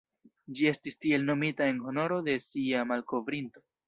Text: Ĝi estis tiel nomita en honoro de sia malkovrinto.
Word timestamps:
Ĝi 0.59 0.63
estis 0.69 0.95
tiel 1.05 1.27
nomita 1.27 1.67
en 1.73 1.81
honoro 1.89 2.17
de 2.29 2.39
sia 2.47 2.81
malkovrinto. 2.93 3.63